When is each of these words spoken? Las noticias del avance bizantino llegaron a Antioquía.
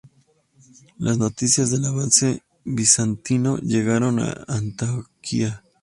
Las 0.97 1.19
noticias 1.19 1.69
del 1.69 1.85
avance 1.85 2.41
bizantino 2.65 3.57
llegaron 3.59 4.19
a 4.19 4.45
Antioquía. 4.47 5.63